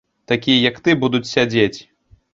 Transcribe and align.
Такія, 0.31 0.61
як 0.69 0.81
ты, 0.87 0.95
будуць 1.03 1.25
сядзець! 1.35 1.79